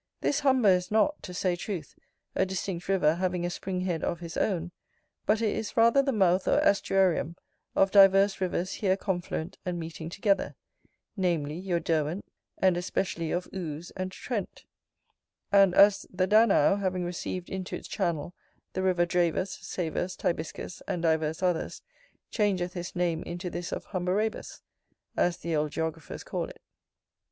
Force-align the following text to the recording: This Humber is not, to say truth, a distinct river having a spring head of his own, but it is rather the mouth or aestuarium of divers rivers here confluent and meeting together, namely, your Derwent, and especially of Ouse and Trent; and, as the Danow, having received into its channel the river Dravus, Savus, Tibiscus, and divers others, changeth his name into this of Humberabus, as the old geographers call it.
This 0.21 0.39
Humber 0.39 0.69
is 0.69 0.89
not, 0.89 1.21
to 1.21 1.31
say 1.31 1.55
truth, 1.55 1.93
a 2.33 2.43
distinct 2.43 2.87
river 2.89 3.13
having 3.17 3.45
a 3.45 3.51
spring 3.51 3.81
head 3.81 4.03
of 4.03 4.19
his 4.19 4.35
own, 4.35 4.71
but 5.27 5.43
it 5.43 5.55
is 5.55 5.77
rather 5.77 6.01
the 6.01 6.11
mouth 6.11 6.47
or 6.47 6.57
aestuarium 6.61 7.35
of 7.75 7.91
divers 7.91 8.41
rivers 8.41 8.71
here 8.73 8.97
confluent 8.97 9.59
and 9.63 9.77
meeting 9.79 10.09
together, 10.09 10.55
namely, 11.15 11.53
your 11.53 11.79
Derwent, 11.79 12.25
and 12.57 12.77
especially 12.77 13.29
of 13.31 13.47
Ouse 13.53 13.91
and 13.95 14.11
Trent; 14.11 14.65
and, 15.51 15.75
as 15.75 16.07
the 16.11 16.27
Danow, 16.27 16.79
having 16.79 17.03
received 17.05 17.47
into 17.47 17.75
its 17.75 17.87
channel 17.87 18.33
the 18.73 18.81
river 18.81 19.05
Dravus, 19.05 19.55
Savus, 19.61 20.17
Tibiscus, 20.17 20.81
and 20.87 21.03
divers 21.03 21.43
others, 21.43 21.83
changeth 22.31 22.73
his 22.73 22.95
name 22.95 23.21
into 23.21 23.51
this 23.51 23.71
of 23.71 23.85
Humberabus, 23.89 24.63
as 25.15 25.37
the 25.37 25.55
old 25.55 25.69
geographers 25.71 26.23
call 26.23 26.45
it. 26.49 26.59